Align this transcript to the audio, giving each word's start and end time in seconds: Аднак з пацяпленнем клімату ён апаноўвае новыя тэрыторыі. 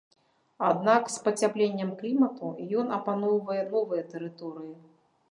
Аднак 0.69 1.03
з 1.15 1.25
пацяпленнем 1.25 1.91
клімату 1.99 2.49
ён 2.81 2.87
апаноўвае 2.97 3.59
новыя 3.75 4.03
тэрыторыі. 4.15 4.73